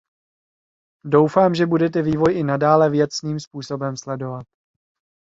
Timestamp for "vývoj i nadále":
2.01-2.89